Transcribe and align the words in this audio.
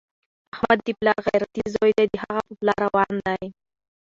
احمد 0.53 0.79
د 0.85 0.89
پلار 0.99 1.17
غیرتي 1.27 1.63
زوی 1.73 1.91
دی، 1.97 2.05
د 2.09 2.15
هغه 2.23 2.41
په 2.47 2.53
پله 2.59 2.73
روان 2.83 3.13
دی. 3.25 3.43